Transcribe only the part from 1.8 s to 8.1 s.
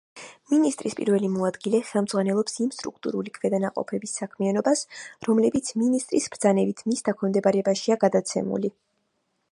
ხელმძღვანელობს იმ სტრუქტურული ქვედანაყოფების საქმიანობას, რომლებიც მინისტრის ბრძანებით მის დაქვემდებარებაშია